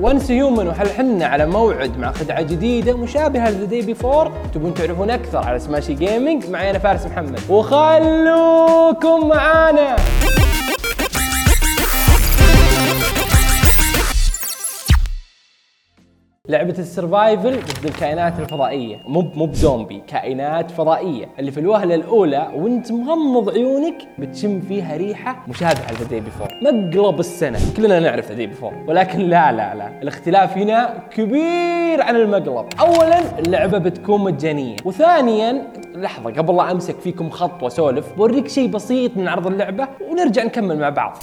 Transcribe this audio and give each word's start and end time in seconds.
Once 0.00 0.30
Human 0.30 0.66
وهل 0.66 0.90
حنا 0.90 1.26
على 1.26 1.46
موعد 1.46 1.98
مع 1.98 2.12
خدعه 2.12 2.42
جديدة 2.42 2.96
مشابهة 2.96 3.50
ل 3.50 3.54
The 3.54 3.64
Day 3.64 3.82
Before 3.82 4.32
تبون 4.54 4.74
تعرفون 4.74 5.10
أكثر 5.10 5.38
على 5.38 5.58
سماشي 5.58 5.94
جيمنج 5.94 6.50
معي 6.50 6.70
أنا 6.70 6.78
فارس 6.78 7.06
محمد. 7.06 7.40
وخلوكم 7.48 9.28
معانا. 9.28 9.96
لعبة 16.50 16.74
ال 16.78 16.87
survival 16.87 17.56
ضد 17.56 17.84
الكائنات 17.84 18.40
الفضائية. 18.40 18.96
مو 19.06 19.20
مو 19.34 19.46
بزومبي 19.46 20.02
كائنات 20.08 20.70
فضائية. 20.70 21.28
اللي 21.38 21.50
في 21.50 21.60
الوهلة 21.60 21.94
الأولى 21.94 22.50
وانت 22.54 22.92
مغمض 22.92 23.50
عيونك 23.50 23.94
بتشم 24.18 24.60
فيها 24.60 24.96
ريحة 24.96 25.44
مشابهة 25.48 25.92
ل 25.92 25.98
The 25.98 26.18
Before 26.18 26.48
مقلب 26.62 27.20
السنة. 27.20 27.58
كلنا 27.76 28.00
نعرف 28.00 28.32
The 28.32 28.34
Before 28.34 28.72
ولكن 28.88 29.18
لا 29.18 29.52
لا 29.52 29.74
لا. 29.74 30.00
الاختلاف 30.02 30.58
هنا 30.58 31.02
كبير 31.10 32.02
عن 32.02 32.16
المقلب. 32.16 32.66
أولا 32.80 33.38
اللعبة 33.38 33.78
بتكون 33.78 34.20
مجانية. 34.20 34.76
وثانيا 34.84 35.62
لحظة 35.94 36.30
قبل 36.30 36.56
لا 36.56 36.70
أمسك 36.70 37.00
فيكم 37.00 37.30
خط 37.30 37.62
وأسولف 37.62 38.12
بوريك 38.16 38.48
شيء 38.48 38.68
بسيط 38.68 39.16
من 39.16 39.28
عرض 39.28 39.46
اللعبة 39.46 39.88
ونرجع 40.10 40.44
نكمل 40.44 40.78
مع 40.78 40.88
بعض. 40.88 41.16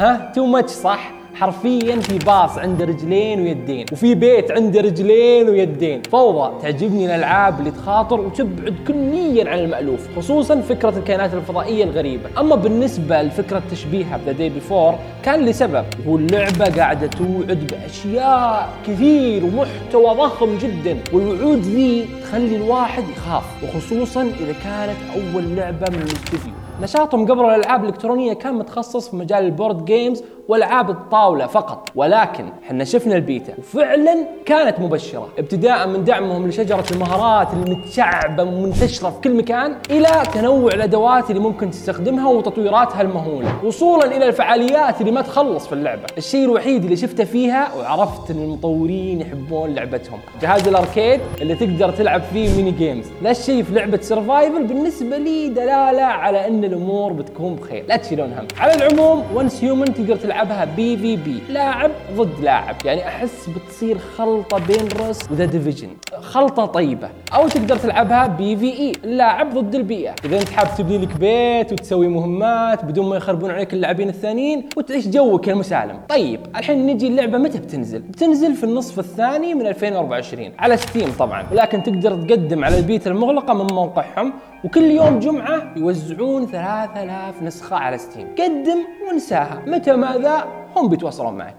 ها؟ 0.00 0.32
too 0.34 0.46
much 0.46 0.70
صح؟ 0.70 1.10
حرفيا 1.34 1.96
في 1.96 2.18
باص 2.18 2.58
عنده 2.58 2.84
رجلين 2.84 3.40
ويدين 3.40 3.86
وفي 3.92 4.14
بيت 4.14 4.50
عنده 4.50 4.80
رجلين 4.80 5.48
ويدين. 5.48 6.02
فوضى 6.02 6.62
تعجبني 6.62 7.06
الألعاب 7.06 7.58
اللي 7.58 7.70
تخاطر 7.70 8.20
وتبعد 8.20 8.74
كليا 8.88 9.50
عن 9.50 9.58
المألوف 9.58 10.16
خصوصا 10.16 10.60
فكرة 10.60 10.98
الكائنات 10.98 11.34
الفضائية 11.34 11.84
الغريبة. 11.84 12.40
أما 12.40 12.56
بالنسبة 12.56 13.22
لفكرة 13.22 13.62
تشبيهها 13.70 14.16
ب 14.16 14.20
The 14.20 14.32
Day 14.32 14.48
Before 14.48 14.94
كان 15.22 15.44
لسبب 15.44 15.84
هو 16.06 16.16
اللعبة 16.16 16.64
قاعدة 16.64 17.06
توعد 17.06 17.72
بأشياء 17.72 18.68
كثير 18.86 19.44
ومحتوى 19.44 20.14
ضخم 20.14 20.58
جدا 20.58 20.98
والوعود 21.12 21.58
ذي 21.58 22.06
تخلي 22.22 22.56
الواحد 22.56 23.04
يخاف 23.08 23.44
وخصوصا 23.64 24.22
إذا 24.22 24.54
كانت 24.64 24.96
أول 25.14 25.56
لعبة 25.56 25.86
من 25.90 26.02
الاستديو 26.02 26.63
نشاطهم 26.82 27.26
قبل 27.26 27.44
الألعاب 27.44 27.84
الإلكترونية 27.84 28.32
كان 28.32 28.54
متخصص 28.54 29.08
في 29.08 29.16
مجال 29.16 29.44
ال 29.44 29.51
board 29.51 29.84
games 29.84 30.24
والعاب 30.48 30.90
الطاولة 30.90 31.46
فقط. 31.46 31.88
ولكن 31.94 32.44
إحنا 32.66 32.84
شفنا 32.84 33.16
البيتا 33.16 33.54
وفعلا 33.58 34.26
كانت 34.46 34.80
مبشرة. 34.80 35.28
ابتداء 35.38 35.88
من 35.88 36.04
دعمهم 36.04 36.48
لشجرة 36.48 36.84
المهارات 36.90 37.48
المتشعبه 37.52 38.42
ومنتشرة 38.42 39.10
في 39.10 39.20
كل 39.20 39.34
مكان 39.34 39.76
إلى 39.90 40.08
تنوع 40.34 40.72
الأدوات 40.72 41.30
اللي 41.30 41.40
ممكن 41.40 41.70
تستخدمها 41.70 42.28
وتطويراتها 42.28 43.02
المهولة. 43.02 43.64
وصولا 43.64 44.16
إلى 44.16 44.28
الفعاليات 44.28 45.00
اللي 45.00 45.12
ما 45.12 45.22
تخلص 45.22 45.66
في 45.66 45.72
اللعبة. 45.72 46.02
الشيء 46.18 46.44
الوحيد 46.44 46.84
اللي 46.84 46.96
شفته 46.96 47.24
فيها 47.24 47.74
وعرفت 47.74 48.30
إن 48.30 48.42
المطورين 48.42 49.20
يحبون 49.20 49.74
لعبتهم. 49.74 50.18
جهاز 50.42 50.68
ال 50.68 50.75
arcade 50.75 51.20
اللي 51.40 51.54
تقدر 51.54 51.90
تلعب 51.90 52.22
فيه 52.22 52.56
mini 52.56 52.70
games 52.70 53.06
هالشيء 53.22 53.62
في 53.62 53.74
لعبة 53.74 54.00
survival 54.00 54.64
بالنسبة 54.64 55.18
لي 55.18 55.48
دلالة 55.48 56.02
على 56.02 56.48
إن 56.48 56.64
الأمور 56.64 57.12
بتكون 57.12 57.54
بخير. 57.54 57.84
لا 57.88 57.96
تشيلون 57.96 58.32
هم. 58.32 58.46
على 58.58 58.74
العموم 58.74 59.24
Once 59.34 59.64
Human 59.64 59.94
تقدر 59.94 60.16
تلعبها 60.34 60.64
PvP. 60.64 61.42
لاعب 61.48 61.90
ضد 62.16 62.40
لاعب. 62.40 62.76
يعني 62.84 63.08
أحس 63.08 63.50
بتصير 63.56 63.98
خلطة 63.98 64.58
بين 64.58 65.08
Rust 65.08 65.44
و 65.44 65.48
The 65.48 65.59
Division 65.59 65.88
خلطة 66.20 66.66
طيبة. 66.66 67.08
أو 67.34 67.48
تقدر 67.48 67.76
تلعبها 67.76 68.26
PvE. 68.26 68.92
لاعب 69.04 69.54
ضد 69.54 69.74
البيئة. 69.74 70.14
إذا 70.24 70.40
أنت 70.40 70.48
حاب 70.48 70.68
تبني 70.78 70.98
لك 70.98 71.16
بيت 71.16 71.72
وتسوي 71.72 72.08
مهمات 72.08 72.84
بدون 72.84 73.08
ما 73.08 73.16
يخربون 73.16 73.50
عليك 73.50 73.72
اللاعبين 73.72 74.08
الثانيين 74.08 74.68
وتعيش 74.76 75.08
جوك 75.08 75.48
المسالم. 75.48 76.00
طيب 76.08 76.40
الحين 76.56 76.86
نجي 76.86 77.08
اللعبة 77.08 77.38
متى 77.38 77.58
بتنزل؟ 77.58 77.98
بتنزل 77.98 78.54
في 78.54 78.64
النصف 78.64 78.98
الثاني 78.98 79.54
من 79.54 79.66
2024 79.66 80.52
على 80.58 80.76
Steam 80.76 81.12
طبعا. 81.18 81.44
ولكن 81.52 81.82
تقدر 81.82 82.26
تقدم 82.26 82.64
على 82.64 82.78
البيتا 82.78 83.10
المغلقة 83.10 83.54
من 83.54 83.74
موقعهم 83.74 84.32
وكل 84.64 84.84
يوم 84.84 85.18
جمعة 85.18 85.62
يوزعون 85.76 86.46
3000 86.46 87.42
نسخة 87.42 87.76
على 87.76 87.98
Steam 87.98 88.26
قدم 88.38 88.78
وانساها. 89.08 89.62
متى 89.66 89.92
ماذا 90.24 90.44
هم 90.76 90.88
بيتواصلون 90.88 91.34
معك. 91.34 91.56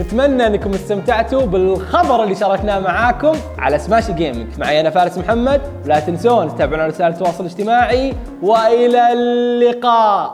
نتمنى 0.00 0.46
أنكم 0.46 0.74
استمتعتوا 0.74 1.46
بالخبر 1.46 2.22
اللي 2.22 2.34
شاركناه 2.34 2.78
معاكم 2.78 3.32
على 3.58 3.78
سماش 3.78 4.10
جيمنج 4.10 4.58
معي 4.58 4.80
أنا 4.80 4.90
فارس 4.90 5.18
محمد. 5.18 5.60
ولا 5.84 6.00
تنسون 6.00 6.54
تتابعونا 6.54 6.82
على 6.82 6.92
وسائل 6.92 7.12
التواصل 7.12 7.44
الاجتماعي 7.44 8.14
وإلى 8.42 9.12
اللقاء! 9.12 10.28